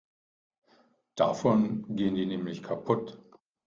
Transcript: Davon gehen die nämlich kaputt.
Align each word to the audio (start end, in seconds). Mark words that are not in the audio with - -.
Davon 1.15 1.85
gehen 1.95 2.15
die 2.15 2.25
nämlich 2.25 2.63
kaputt. 2.63 3.19